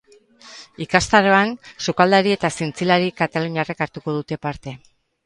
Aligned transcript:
Ikastaroan 0.85 1.51
sukaldari 1.87 2.33
eta 2.37 2.51
zientzialari 2.61 3.13
kataluniarrek 3.21 3.85
hartuko 3.87 4.17
dute 4.17 4.39
parte. 4.49 4.75